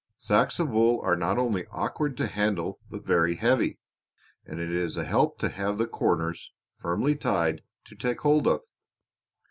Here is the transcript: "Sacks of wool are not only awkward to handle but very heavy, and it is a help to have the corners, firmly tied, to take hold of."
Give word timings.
"Sacks 0.17 0.57
of 0.59 0.69
wool 0.69 0.99
are 1.03 1.15
not 1.15 1.37
only 1.37 1.67
awkward 1.67 2.17
to 2.17 2.25
handle 2.25 2.79
but 2.89 3.05
very 3.05 3.35
heavy, 3.35 3.77
and 4.43 4.59
it 4.59 4.71
is 4.71 4.97
a 4.97 5.03
help 5.05 5.37
to 5.37 5.49
have 5.49 5.77
the 5.77 5.85
corners, 5.85 6.51
firmly 6.79 7.15
tied, 7.15 7.61
to 7.85 7.93
take 7.95 8.21
hold 8.21 8.47
of." 8.47 8.61